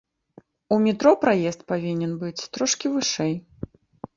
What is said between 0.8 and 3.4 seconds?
метро праезд павінен быць трошкі вышэй.